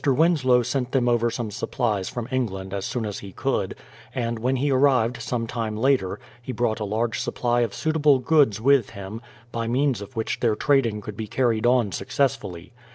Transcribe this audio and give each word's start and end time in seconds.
Winslow 0.03 0.63
sent 0.63 0.93
them 0.93 1.07
over 1.07 1.29
some 1.29 1.51
supplies 1.51 2.09
from 2.09 2.27
England 2.31 2.73
as 2.73 2.85
soon 2.85 3.05
as 3.05 3.19
he 3.19 3.31
could, 3.31 3.75
and 4.15 4.39
when 4.39 4.55
he 4.55 4.71
arrived 4.71 5.21
some 5.21 5.45
time 5.45 5.77
later 5.77 6.19
he 6.41 6.51
brought 6.51 6.79
a 6.79 6.85
large 6.85 7.19
supply 7.19 7.61
of 7.61 7.71
suitable 7.75 8.17
goods 8.17 8.59
with 8.59 8.89
him, 8.97 9.21
by 9.51 9.67
means 9.67 10.01
of 10.01 10.15
which 10.15 10.39
their 10.39 10.55
trading 10.55 11.01
could 11.01 11.15
be 11.15 11.27
carried 11.27 11.67
on 11.67 11.91
successfully. 11.91 12.73